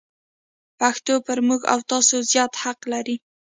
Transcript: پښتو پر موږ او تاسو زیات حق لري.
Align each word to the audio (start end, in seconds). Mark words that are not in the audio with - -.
پښتو 0.79 1.15
پر 1.25 1.37
موږ 1.47 1.61
او 1.73 1.79
تاسو 1.91 2.15
زیات 2.31 2.53
حق 2.61 2.79
لري. 2.93 3.15